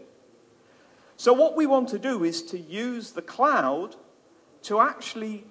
So, 1.17 1.33
what 1.33 1.57
we 1.57 1.67
want 1.67 1.89
to 1.91 1.99
do 1.99 2.25
is 2.25 2.43
to 2.45 2.59
use 2.59 3.13
the 3.13 3.23
cloud 3.23 3.97
to 4.65 4.81
actually 4.81 5.45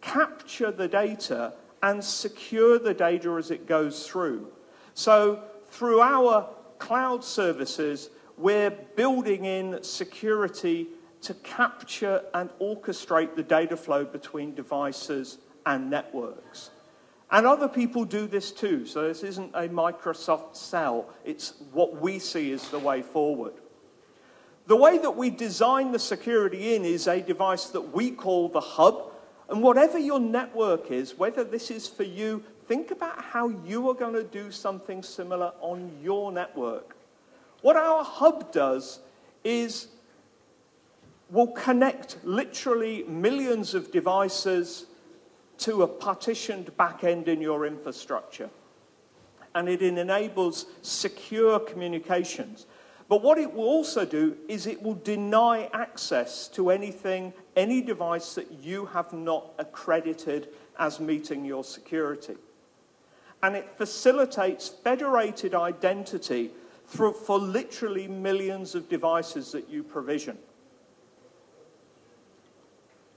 capture 0.00 0.70
the 0.70 0.88
data 0.88 1.54
and 1.82 2.02
secure 2.02 2.78
the 2.78 2.94
data 2.94 3.30
as 3.38 3.50
it 3.50 3.66
goes 3.66 4.06
through. 4.06 4.48
So, 4.94 5.42
through 5.68 6.00
our 6.00 6.48
cloud 6.78 7.24
services, 7.24 8.10
we're 8.36 8.70
building 8.70 9.44
in 9.44 9.82
security 9.82 10.88
to 11.22 11.34
capture 11.34 12.22
and 12.34 12.50
orchestrate 12.60 13.34
the 13.34 13.42
data 13.42 13.76
flow 13.76 14.04
between 14.04 14.54
devices 14.54 15.38
and 15.66 15.90
networks. 15.90 16.70
And 17.30 17.46
other 17.46 17.68
people 17.68 18.04
do 18.04 18.26
this 18.26 18.52
too, 18.52 18.86
so 18.86 19.08
this 19.08 19.22
isn't 19.22 19.50
a 19.54 19.68
Microsoft 19.68 20.56
sell, 20.56 21.08
it's 21.24 21.54
what 21.72 22.00
we 22.00 22.18
see 22.18 22.52
as 22.52 22.68
the 22.68 22.78
way 22.78 23.02
forward. 23.02 23.54
The 24.66 24.76
way 24.76 24.98
that 24.98 25.16
we 25.16 25.30
design 25.30 25.92
the 25.92 25.98
security 25.98 26.74
in 26.74 26.84
is 26.84 27.06
a 27.06 27.20
device 27.20 27.66
that 27.66 27.92
we 27.92 28.10
call 28.10 28.48
the 28.48 28.60
hub. 28.60 29.12
And 29.48 29.62
whatever 29.62 29.98
your 29.98 30.20
network 30.20 30.90
is, 30.90 31.18
whether 31.18 31.44
this 31.44 31.70
is 31.70 31.86
for 31.86 32.02
you, 32.02 32.42
think 32.66 32.90
about 32.90 33.20
how 33.20 33.48
you 33.48 33.90
are 33.90 33.94
going 33.94 34.14
to 34.14 34.24
do 34.24 34.50
something 34.50 35.02
similar 35.02 35.52
on 35.60 35.98
your 36.02 36.32
network. 36.32 36.96
What 37.60 37.76
our 37.76 38.02
hub 38.02 38.52
does 38.52 39.00
is 39.42 39.88
will 41.30 41.48
connect 41.48 42.24
literally 42.24 43.02
millions 43.04 43.74
of 43.74 43.92
devices 43.92 44.86
to 45.58 45.82
a 45.82 45.88
partitioned 45.88 46.74
back 46.76 47.04
end 47.04 47.28
in 47.28 47.40
your 47.40 47.66
infrastructure. 47.66 48.50
and 49.54 49.68
it 49.68 49.82
enables 49.82 50.66
secure 50.82 51.60
communications. 51.60 52.66
But 53.08 53.22
what 53.22 53.38
it 53.38 53.52
will 53.52 53.64
also 53.64 54.04
do 54.04 54.36
is 54.48 54.66
it 54.66 54.82
will 54.82 54.94
deny 54.94 55.68
access 55.72 56.48
to 56.48 56.70
anything, 56.70 57.34
any 57.54 57.82
device 57.82 58.34
that 58.34 58.50
you 58.62 58.86
have 58.86 59.12
not 59.12 59.52
accredited 59.58 60.48
as 60.78 61.00
meeting 61.00 61.44
your 61.44 61.64
security. 61.64 62.36
And 63.42 63.56
it 63.56 63.68
facilitates 63.76 64.68
federated 64.68 65.54
identity 65.54 66.52
through, 66.86 67.12
for 67.12 67.38
literally 67.38 68.08
millions 68.08 68.74
of 68.74 68.88
devices 68.88 69.52
that 69.52 69.68
you 69.68 69.82
provision. 69.82 70.38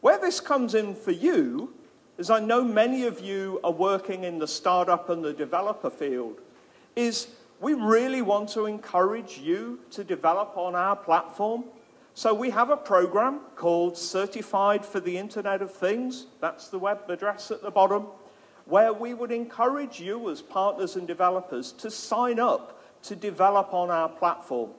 Where 0.01 0.19
this 0.19 0.41
comes 0.41 0.75
in 0.75 0.95
for 0.95 1.11
you 1.11 1.73
is 2.17 2.29
I 2.29 2.39
know 2.39 2.63
many 2.63 3.03
of 3.05 3.21
you 3.21 3.59
are 3.63 3.71
working 3.71 4.25
in 4.25 4.39
the 4.39 4.47
startup 4.47 5.09
and 5.09 5.23
the 5.23 5.33
developer 5.33 5.89
field, 5.89 6.39
is 6.95 7.27
we 7.59 7.73
really 7.73 8.21
want 8.21 8.49
to 8.49 8.65
encourage 8.65 9.37
you 9.37 9.79
to 9.91 10.03
develop 10.03 10.55
on 10.55 10.75
our 10.75 10.95
platform. 10.95 11.65
So 12.13 12.33
we 12.33 12.49
have 12.51 12.69
a 12.69 12.77
program 12.77 13.41
called 13.55 13.97
Certified 13.97 14.85
for 14.85 14.99
the 14.99 15.17
Internet 15.17 15.61
of 15.61 15.73
Things. 15.73 16.27
That's 16.41 16.67
the 16.67 16.79
web 16.79 17.09
address 17.09 17.51
at 17.51 17.61
the 17.61 17.71
bottom, 17.71 18.07
where 18.65 18.93
we 18.93 19.13
would 19.13 19.31
encourage 19.31 19.99
you 19.99 20.29
as 20.29 20.41
partners 20.41 20.95
and 20.95 21.07
developers 21.07 21.71
to 21.73 21.91
sign 21.91 22.39
up 22.39 22.81
to 23.03 23.15
develop 23.15 23.73
on 23.73 23.89
our 23.89 24.09
platform. 24.09 24.71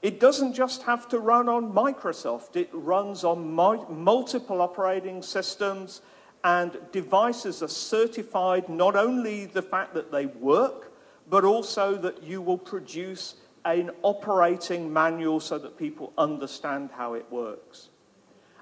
It 0.00 0.18
doesn't 0.18 0.54
just 0.54 0.82
have 0.82 1.08
to 1.10 1.18
run 1.18 1.48
on 1.48 1.72
Microsoft. 1.72 2.56
It 2.56 2.70
runs 2.72 3.22
on 3.22 3.52
multiple 3.52 4.60
operating 4.60 5.22
systems 5.22 6.00
and 6.44 6.76
devices 6.90 7.62
are 7.62 7.68
certified 7.68 8.68
not 8.68 8.96
only 8.96 9.46
the 9.46 9.62
fact 9.62 9.94
that 9.94 10.10
they 10.10 10.26
work, 10.26 10.91
but 11.32 11.46
also 11.46 11.96
that 11.96 12.22
you 12.22 12.42
will 12.42 12.58
produce 12.58 13.36
an 13.64 13.90
operating 14.02 14.92
manual 14.92 15.40
so 15.40 15.56
that 15.56 15.78
people 15.78 16.12
understand 16.18 16.90
how 16.92 17.14
it 17.14 17.24
works. 17.30 17.88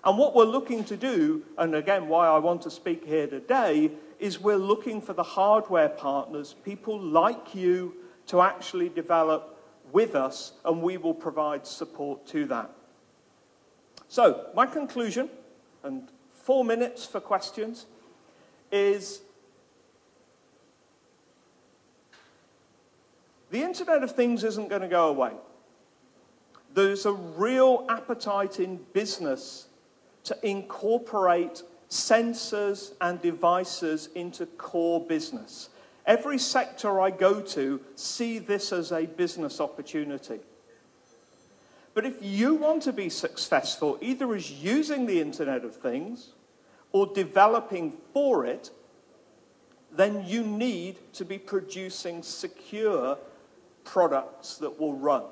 And 0.04 0.16
what 0.16 0.36
we're 0.36 0.44
looking 0.44 0.84
to 0.84 0.96
do, 0.96 1.42
and 1.58 1.74
again, 1.74 2.06
why 2.06 2.28
I 2.28 2.38
want 2.38 2.62
to 2.62 2.70
speak 2.70 3.04
here 3.04 3.26
today, 3.26 3.90
is 4.20 4.40
we're 4.40 4.54
looking 4.54 5.00
for 5.02 5.14
the 5.14 5.24
hardware 5.24 5.88
partners, 5.88 6.54
people 6.64 6.96
like 6.96 7.56
you, 7.56 7.92
to 8.28 8.40
actually 8.40 8.88
develop 8.88 9.58
with 9.90 10.14
us, 10.14 10.52
and 10.64 10.80
we 10.80 10.96
will 10.96 11.12
provide 11.12 11.66
support 11.66 12.24
to 12.28 12.44
that. 12.46 12.70
So, 14.06 14.46
my 14.54 14.66
conclusion, 14.66 15.28
and 15.82 16.08
four 16.34 16.64
minutes 16.64 17.04
for 17.04 17.18
questions, 17.18 17.86
is 18.70 19.22
The 23.50 23.62
Internet 23.62 24.02
of 24.04 24.12
Things 24.12 24.44
isn't 24.44 24.68
going 24.68 24.82
to 24.82 24.88
go 24.88 25.08
away. 25.08 25.32
There's 26.72 27.04
a 27.04 27.12
real 27.12 27.84
appetite 27.88 28.60
in 28.60 28.76
business 28.92 29.66
to 30.24 30.36
incorporate 30.48 31.62
sensors 31.88 32.92
and 33.00 33.20
devices 33.20 34.08
into 34.14 34.46
core 34.46 35.04
business. 35.04 35.68
Every 36.06 36.38
sector 36.38 37.00
I 37.00 37.10
go 37.10 37.40
to 37.40 37.80
see 37.96 38.38
this 38.38 38.72
as 38.72 38.92
a 38.92 39.06
business 39.06 39.60
opportunity. 39.60 40.38
But 41.92 42.06
if 42.06 42.18
you 42.20 42.54
want 42.54 42.82
to 42.84 42.92
be 42.92 43.08
successful, 43.08 43.98
either 44.00 44.32
as 44.34 44.50
using 44.50 45.06
the 45.06 45.20
Internet 45.20 45.64
of 45.64 45.74
Things 45.74 46.30
or 46.92 47.06
developing 47.06 47.92
for 48.14 48.46
it, 48.46 48.70
then 49.92 50.24
you 50.24 50.44
need 50.44 50.98
to 51.14 51.24
be 51.24 51.36
producing 51.36 52.22
secure 52.22 53.18
products 53.84 54.58
that 54.58 54.78
will 54.78 54.94
run. 54.94 55.24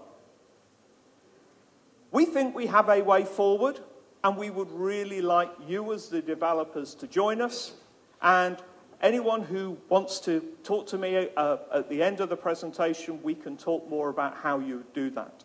We 2.11 2.25
think 2.25 2.55
we 2.55 2.67
have 2.67 2.89
a 2.89 3.03
way 3.03 3.25
forward, 3.25 3.81
and 4.25 4.37
we 4.37 4.51
would 4.51 4.71
really 4.71 5.21
like 5.21 5.51
you 5.67 5.93
as 5.93 6.09
the 6.09 6.23
developers 6.23 6.95
to 6.97 7.07
join 7.07 7.41
us. 7.41 7.75
And 8.23 8.57
anyone 9.03 9.43
who 9.43 9.79
wants 9.89 10.19
to 10.21 10.43
talk 10.65 10.87
to 10.89 10.99
me 10.99 11.29
uh, 11.37 11.57
at 11.73 11.89
the 11.89 12.03
end 12.03 12.21
of 12.21 12.29
the 12.29 12.37
presentation, 12.37 13.23
we 13.23 13.35
can 13.35 13.57
talk 13.57 13.89
more 13.89 14.09
about 14.09 14.37
how 14.37 14.59
you 14.59 14.85
do 14.95 15.11
that. 15.11 15.45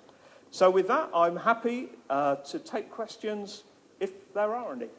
So 0.51 0.69
with 0.69 0.87
that, 0.87 1.09
I'm 1.13 1.37
happy 1.37 1.89
uh, 2.09 2.35
to 2.35 2.59
take 2.59 2.89
questions 2.91 3.63
if 3.99 4.33
there 4.33 4.53
are 4.55 4.73
any. 4.73 4.89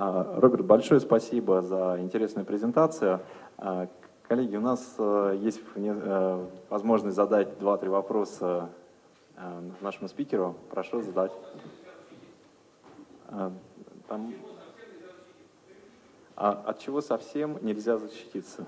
Роберт, 0.00 0.64
большое 0.64 0.98
спасибо 0.98 1.60
за 1.60 1.96
интересную 1.98 2.46
презентацию. 2.46 3.20
А, 3.58 3.86
коллеги, 4.26 4.56
у 4.56 4.62
нас 4.62 4.94
э, 4.96 5.36
есть 5.42 5.60
э, 5.74 6.46
возможность 6.70 7.14
задать 7.14 7.58
два-три 7.58 7.90
вопроса 7.90 8.70
э, 9.36 9.60
нашему 9.82 10.08
спикеру. 10.08 10.56
Прошу 10.70 11.02
задать. 11.02 11.32
А, 13.28 13.52
там... 14.08 14.32
А 16.34 16.52
от 16.52 16.78
чего 16.78 17.02
совсем 17.02 17.58
нельзя 17.60 17.98
защититься? 17.98 18.64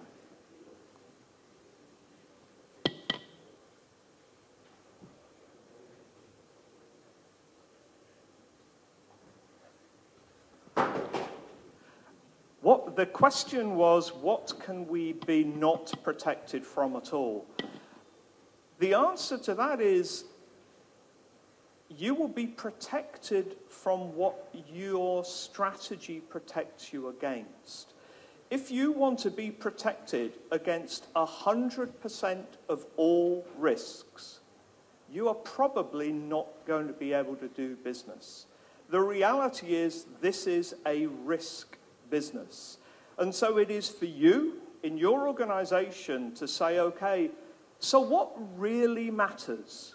The 13.02 13.06
question 13.06 13.74
was, 13.74 14.14
what 14.14 14.54
can 14.64 14.86
we 14.86 15.14
be 15.26 15.42
not 15.42 15.92
protected 16.04 16.64
from 16.64 16.94
at 16.94 17.12
all? 17.12 17.44
The 18.78 18.94
answer 18.94 19.36
to 19.38 19.54
that 19.56 19.80
is, 19.80 20.26
you 21.88 22.14
will 22.14 22.28
be 22.28 22.46
protected 22.46 23.56
from 23.68 24.14
what 24.14 24.54
your 24.72 25.24
strategy 25.24 26.20
protects 26.20 26.92
you 26.92 27.08
against. 27.08 27.92
If 28.50 28.70
you 28.70 28.92
want 28.92 29.18
to 29.18 29.32
be 29.32 29.50
protected 29.50 30.34
against 30.52 31.12
100% 31.14 32.44
of 32.68 32.86
all 32.96 33.44
risks, 33.58 34.38
you 35.10 35.26
are 35.26 35.34
probably 35.34 36.12
not 36.12 36.46
going 36.68 36.86
to 36.86 36.92
be 36.92 37.14
able 37.14 37.34
to 37.34 37.48
do 37.48 37.74
business. 37.74 38.46
The 38.90 39.00
reality 39.00 39.74
is, 39.74 40.06
this 40.20 40.46
is 40.46 40.76
a 40.86 41.06
risk 41.06 41.78
business. 42.08 42.78
And 43.22 43.32
so 43.32 43.56
it 43.58 43.70
is 43.70 43.88
for 43.88 44.06
you 44.06 44.54
in 44.82 44.98
your 44.98 45.28
organization 45.28 46.35
to 46.35 46.48
say, 46.48 46.80
okay, 46.80 47.30
so 47.78 48.00
what 48.00 48.32
really 48.58 49.12
matters? 49.12 49.94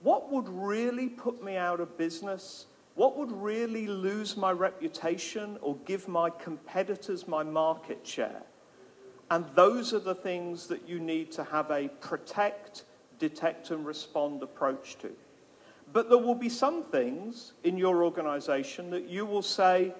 What 0.00 0.32
would 0.32 0.48
really 0.48 1.10
put 1.10 1.44
me 1.44 1.58
out 1.58 1.80
of 1.80 1.98
business? 1.98 2.64
What 2.94 3.18
would 3.18 3.30
really 3.30 3.86
lose 3.86 4.34
my 4.34 4.50
reputation 4.50 5.58
or 5.60 5.76
give 5.84 6.08
my 6.08 6.30
competitors 6.30 7.28
my 7.28 7.42
market 7.42 8.00
share? 8.02 8.44
And 9.30 9.44
those 9.54 9.92
are 9.92 9.98
the 9.98 10.14
things 10.14 10.66
that 10.68 10.88
you 10.88 10.98
need 11.00 11.32
to 11.32 11.44
have 11.44 11.70
a 11.70 11.88
protect, 12.00 12.84
detect, 13.18 13.72
and 13.72 13.84
respond 13.84 14.42
approach 14.42 14.96
to. 15.00 15.10
But 15.92 16.08
there 16.08 16.16
will 16.16 16.34
be 16.34 16.48
some 16.48 16.84
things 16.84 17.52
in 17.62 17.76
your 17.76 18.02
organization 18.02 18.88
that 18.88 19.06
you 19.06 19.26
will 19.26 19.42
say, 19.42 19.92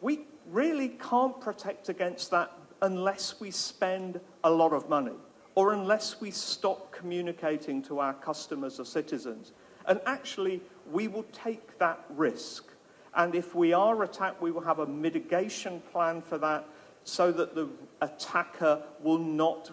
we, 0.00 0.20
really 0.50 0.88
can't 0.88 1.40
protect 1.40 1.88
against 1.88 2.30
that 2.30 2.52
unless 2.82 3.40
we 3.40 3.50
spend 3.50 4.20
a 4.44 4.50
lot 4.50 4.72
of 4.72 4.88
money 4.88 5.12
or 5.54 5.72
unless 5.72 6.20
we 6.20 6.30
stop 6.30 6.92
communicating 6.92 7.82
to 7.82 7.98
our 7.98 8.14
customers 8.14 8.78
or 8.78 8.84
citizens. 8.84 9.52
And 9.86 10.00
actually, 10.06 10.62
we 10.90 11.08
will 11.08 11.24
take 11.32 11.78
that 11.78 12.04
risk. 12.10 12.70
And 13.14 13.34
if 13.34 13.54
we 13.54 13.72
are 13.72 14.02
attacked, 14.02 14.40
we 14.40 14.52
will 14.52 14.62
have 14.62 14.78
a 14.78 14.86
mitigation 14.86 15.80
plan 15.92 16.22
for 16.22 16.38
that 16.38 16.66
so 17.04 17.32
that 17.32 17.54
the 17.54 17.68
attacker 18.00 18.82
will 19.00 19.18
not 19.18 19.70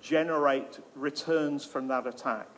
generate 0.00 0.80
returns 0.94 1.64
from 1.64 1.86
that 1.88 2.06
attack. 2.06 2.48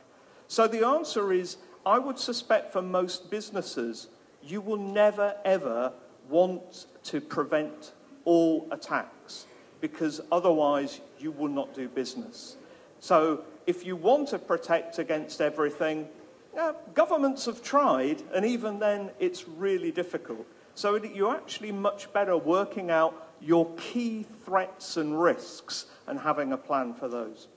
So 0.47 0.67
the 0.67 0.87
answer 0.87 1.33
is 1.33 1.59
I 1.85 1.99
would 1.99 2.19
suspect 2.19 2.73
for 2.73 2.83
most 2.83 3.31
businesses, 3.31 4.09
you 4.43 4.61
will 4.61 4.79
never 4.79 5.37
ever 5.45 5.93
want 6.30 6.88
to 7.04 7.22
prevent 7.22 7.94
all 8.26 8.68
attacks 8.72 9.46
because 9.82 10.22
otherwise 10.32 11.02
you 11.20 11.32
will 11.32 11.50
not 11.50 11.74
do 11.74 11.88
business. 11.88 12.58
So 13.00 13.44
if 13.68 13.86
you 13.86 13.96
want 13.96 14.30
to 14.30 14.40
protect 14.40 14.98
against 14.98 15.42
everything, 15.42 16.08
yeah, 16.56 16.72
governments 16.94 17.46
have 17.46 17.62
tried, 17.62 18.24
and 18.34 18.46
even 18.46 18.80
then 18.80 19.12
it's 19.20 19.48
really 19.48 19.92
difficult. 19.92 20.46
So 20.74 20.96
you're 21.04 21.36
actually 21.36 21.72
much 21.72 22.12
better 22.14 22.38
working 22.38 22.90
out 22.90 23.14
your 23.42 23.70
key 23.76 24.26
threats 24.46 24.98
and 24.98 25.22
risks 25.22 25.86
and 26.08 26.20
having 26.20 26.52
a 26.52 26.58
plan 26.58 26.94
for 26.94 27.08
those. 27.08 27.48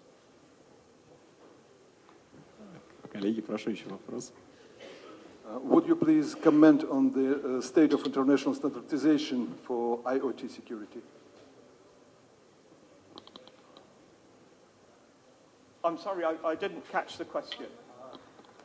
Коллеги, 3.11 3.41
прошу 3.41 3.71
еще 3.71 3.89
вопрос. 3.89 4.33
Uh, 5.46 5.60
would 5.60 5.86
you 5.86 5.96
please 5.96 6.36
comment 6.36 6.86
on 6.90 7.12
the 7.12 7.58
uh, 7.58 7.62
state 7.62 7.92
of 7.92 8.06
international 8.06 8.56
standardization 8.56 9.54
for 9.66 10.00
IoT 10.00 10.50
security? 10.50 11.02
I'm 15.84 15.98
sorry, 15.98 16.24
I, 16.24 16.36
I 16.46 16.56
didn't 16.56 16.90
catch 16.90 17.18
the 17.18 17.26
question. 17.26 17.66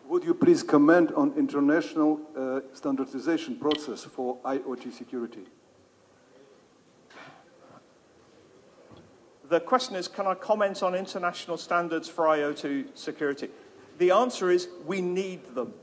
Would 0.06 0.22
you 0.22 0.34
please 0.34 0.62
comment 0.62 1.12
on 1.12 1.34
international 1.36 2.20
uh, 2.36 2.60
standardization 2.72 3.56
process 3.56 4.04
for 4.04 4.38
IoT 4.38 4.92
security? 4.92 5.44
The 9.48 9.60
question 9.60 9.96
is, 9.96 10.08
can 10.08 10.26
I 10.26 10.34
comment 10.34 10.82
on 10.82 10.94
international 10.94 11.56
standards 11.56 12.08
for 12.08 12.26
IoT 12.26 12.88
security? 12.94 13.48
The 13.98 14.12
answer 14.12 14.50
is, 14.50 14.68
we 14.86 15.00
need 15.00 15.54
them, 15.54 15.74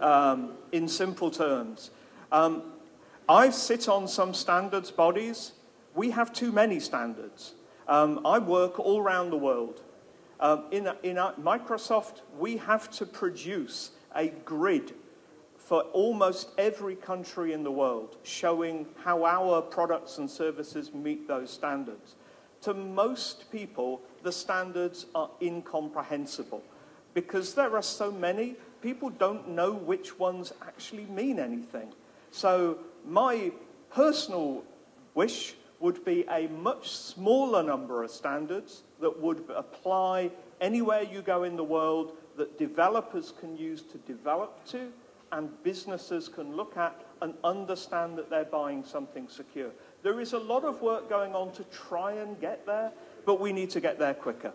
um, 0.00 0.52
in 0.72 0.88
simple 0.88 1.30
terms. 1.30 1.90
Um, 2.30 2.62
I 3.28 3.50
sit 3.50 3.88
on 3.88 4.08
some 4.08 4.34
standards 4.34 4.90
bodies. 4.90 5.52
We 5.94 6.10
have 6.10 6.32
too 6.32 6.52
many 6.52 6.80
standards. 6.80 7.54
Um, 7.86 8.20
I 8.24 8.38
work 8.38 8.78
all 8.78 9.00
around 9.00 9.30
the 9.30 9.36
world. 9.36 9.82
Um, 10.40 10.64
in, 10.70 10.88
in 11.02 11.16
Microsoft, 11.16 12.20
we 12.38 12.58
have 12.58 12.90
to 12.92 13.06
produce 13.06 13.90
a 14.14 14.28
grid 14.28 14.94
for 15.56 15.82
almost 15.92 16.50
every 16.56 16.94
country 16.94 17.52
in 17.52 17.64
the 17.64 17.70
world, 17.70 18.16
showing 18.22 18.86
how 19.04 19.24
our 19.24 19.60
products 19.60 20.18
and 20.18 20.30
services 20.30 20.94
meet 20.94 21.28
those 21.28 21.50
standards. 21.50 22.14
To 22.62 22.72
most 22.72 23.50
people, 23.52 24.00
the 24.22 24.32
standards 24.32 25.06
are 25.14 25.30
incomprehensible 25.42 26.62
because 27.14 27.54
there 27.54 27.76
are 27.76 27.82
so 27.82 28.10
many, 28.10 28.56
people 28.82 29.10
don't 29.10 29.48
know 29.48 29.72
which 29.72 30.18
ones 30.18 30.52
actually 30.62 31.06
mean 31.06 31.38
anything. 31.38 31.92
So 32.30 32.78
my 33.06 33.52
personal 33.90 34.64
wish 35.14 35.54
would 35.80 36.04
be 36.04 36.24
a 36.28 36.48
much 36.48 36.90
smaller 36.90 37.62
number 37.62 38.02
of 38.02 38.10
standards 38.10 38.82
that 39.00 39.20
would 39.20 39.44
apply 39.54 40.30
anywhere 40.60 41.02
you 41.02 41.22
go 41.22 41.44
in 41.44 41.56
the 41.56 41.64
world 41.64 42.16
that 42.36 42.58
developers 42.58 43.32
can 43.38 43.56
use 43.56 43.82
to 43.82 43.98
develop 43.98 44.64
to 44.66 44.92
and 45.32 45.50
businesses 45.62 46.28
can 46.28 46.56
look 46.56 46.76
at 46.76 47.04
and 47.20 47.34
understand 47.44 48.16
that 48.16 48.30
they're 48.30 48.44
buying 48.44 48.84
something 48.84 49.28
secure. 49.28 49.70
There 50.02 50.20
is 50.20 50.32
a 50.32 50.38
lot 50.38 50.64
of 50.64 50.80
work 50.80 51.08
going 51.08 51.34
on 51.34 51.52
to 51.52 51.64
try 51.64 52.12
and 52.12 52.40
get 52.40 52.64
there, 52.66 52.92
but 53.26 53.40
we 53.40 53.52
need 53.52 53.70
to 53.70 53.80
get 53.80 53.98
there 53.98 54.14
quicker. 54.14 54.52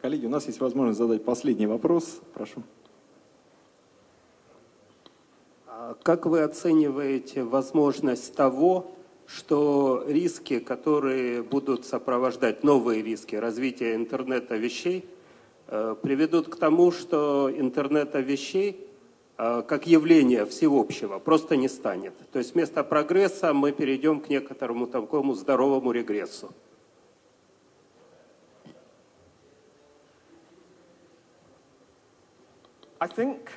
Коллеги, 0.00 0.26
у 0.26 0.28
нас 0.28 0.46
есть 0.46 0.60
возможность 0.60 0.98
задать 0.98 1.24
последний 1.24 1.66
вопрос. 1.66 2.20
Прошу. 2.34 2.62
Как 6.02 6.26
вы 6.26 6.42
оцениваете 6.42 7.44
возможность 7.44 8.34
того, 8.34 8.92
что 9.26 10.04
риски, 10.06 10.58
которые 10.58 11.42
будут 11.42 11.86
сопровождать 11.86 12.64
новые 12.64 13.02
риски 13.02 13.36
развития 13.36 13.94
интернета 13.94 14.56
вещей, 14.56 15.04
э, 15.68 15.94
приведут 16.02 16.48
к 16.48 16.56
тому, 16.56 16.90
что 16.90 17.50
интернета 17.54 18.20
вещей 18.20 18.86
э, 19.38 19.62
как 19.66 19.86
явление 19.86 20.44
всеобщего 20.44 21.18
просто 21.18 21.56
не 21.56 21.68
станет. 21.68 22.14
То 22.32 22.38
есть 22.38 22.54
вместо 22.54 22.82
прогресса 22.84 23.54
мы 23.54 23.72
перейдем 23.72 24.20
к 24.20 24.28
некоторому 24.28 24.86
такому 24.86 25.34
здоровому 25.34 25.92
регрессу. 25.92 26.50
I 33.02 33.08
think 33.08 33.50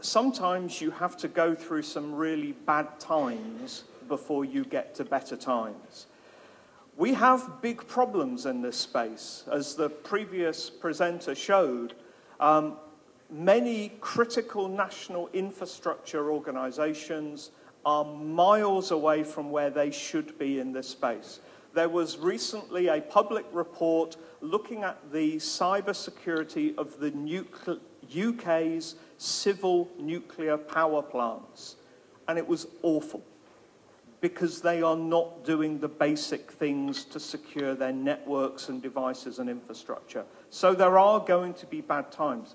sometimes 0.00 0.80
you 0.80 0.92
have 0.92 1.16
to 1.16 1.26
go 1.26 1.56
through 1.56 1.82
some 1.82 2.14
really 2.14 2.52
bad 2.52 3.00
times 3.00 3.82
before 4.06 4.44
you 4.44 4.64
get 4.64 4.94
to 4.94 5.04
better 5.04 5.36
times. 5.36 6.06
We 6.96 7.14
have 7.14 7.60
big 7.60 7.88
problems 7.88 8.46
in 8.46 8.62
this 8.62 8.76
space. 8.76 9.42
As 9.50 9.74
the 9.74 9.90
previous 9.90 10.70
presenter 10.70 11.34
showed, 11.34 11.94
um, 12.38 12.76
many 13.28 13.94
critical 14.00 14.68
national 14.68 15.28
infrastructure 15.32 16.30
organizations 16.30 17.50
are 17.84 18.04
miles 18.04 18.92
away 18.92 19.24
from 19.24 19.50
where 19.50 19.70
they 19.70 19.90
should 19.90 20.38
be 20.38 20.60
in 20.60 20.72
this 20.72 20.88
space. 20.88 21.40
There 21.72 21.88
was 21.88 22.16
recently 22.16 22.86
a 22.86 23.00
public 23.00 23.46
report 23.50 24.16
looking 24.40 24.84
at 24.84 25.10
the 25.10 25.38
cybersecurity 25.38 26.78
of 26.78 27.00
the 27.00 27.10
nuclear 27.10 27.80
UK's 28.16 28.96
civil 29.18 29.88
nuclear 29.98 30.56
power 30.56 31.02
plants. 31.02 31.76
And 32.28 32.38
it 32.38 32.46
was 32.46 32.66
awful 32.82 33.22
because 34.20 34.62
they 34.62 34.80
are 34.80 34.96
not 34.96 35.44
doing 35.44 35.78
the 35.80 35.88
basic 35.88 36.50
things 36.50 37.04
to 37.04 37.20
secure 37.20 37.74
their 37.74 37.92
networks 37.92 38.70
and 38.70 38.80
devices 38.80 39.38
and 39.38 39.50
infrastructure. 39.50 40.24
So 40.48 40.74
there 40.74 40.98
are 40.98 41.20
going 41.20 41.52
to 41.54 41.66
be 41.66 41.82
bad 41.82 42.10
times. 42.10 42.54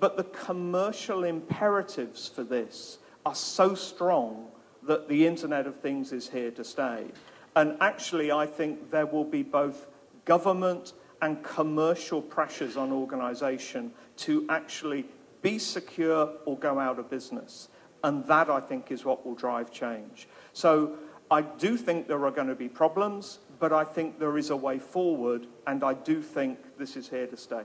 But 0.00 0.16
the 0.16 0.24
commercial 0.24 1.24
imperatives 1.24 2.28
for 2.28 2.42
this 2.42 2.98
are 3.24 3.34
so 3.34 3.74
strong 3.74 4.48
that 4.82 5.08
the 5.08 5.26
Internet 5.26 5.66
of 5.66 5.76
Things 5.76 6.12
is 6.12 6.30
here 6.30 6.50
to 6.52 6.64
stay. 6.64 7.06
And 7.54 7.76
actually, 7.80 8.32
I 8.32 8.46
think 8.46 8.90
there 8.90 9.06
will 9.06 9.24
be 9.24 9.42
both 9.42 9.86
government 10.24 10.92
and 11.20 11.42
commercial 11.42 12.22
pressures 12.22 12.76
on 12.76 12.92
organization 12.92 13.92
to 14.16 14.46
actually 14.48 15.06
be 15.42 15.58
secure 15.58 16.32
or 16.44 16.56
go 16.58 16.78
out 16.78 16.98
of 16.98 17.10
business. 17.10 17.68
And 18.04 18.24
that, 18.26 18.48
I 18.48 18.60
think, 18.60 18.90
is 18.90 19.04
what 19.04 19.26
will 19.26 19.34
drive 19.34 19.70
change. 19.70 20.28
So 20.52 20.98
I 21.30 21.42
do 21.42 21.76
think 21.76 22.06
there 22.06 22.24
are 22.24 22.30
going 22.30 22.48
to 22.48 22.54
be 22.54 22.68
problems, 22.68 23.38
but 23.58 23.72
I 23.72 23.84
think 23.84 24.18
there 24.18 24.38
is 24.38 24.50
a 24.50 24.56
way 24.56 24.78
forward, 24.78 25.46
and 25.66 25.82
I 25.82 25.94
do 25.94 26.22
think 26.22 26.58
this 26.78 26.96
is 26.96 27.08
here 27.08 27.26
to 27.26 27.36
stay. 27.36 27.62